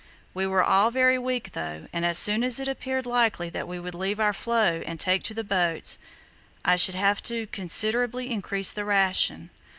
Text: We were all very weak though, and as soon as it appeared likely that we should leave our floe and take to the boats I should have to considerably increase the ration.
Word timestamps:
We 0.33 0.47
were 0.47 0.63
all 0.63 0.89
very 0.89 1.19
weak 1.19 1.51
though, 1.51 1.85
and 1.93 2.03
as 2.03 2.17
soon 2.17 2.43
as 2.43 2.59
it 2.59 2.67
appeared 2.67 3.05
likely 3.05 3.51
that 3.51 3.67
we 3.67 3.77
should 3.77 3.93
leave 3.93 4.19
our 4.19 4.33
floe 4.33 4.81
and 4.83 4.99
take 4.99 5.21
to 5.25 5.35
the 5.35 5.43
boats 5.43 5.99
I 6.65 6.75
should 6.75 6.95
have 6.95 7.21
to 7.29 7.45
considerably 7.45 8.31
increase 8.31 8.71
the 8.73 8.83
ration. 8.83 9.51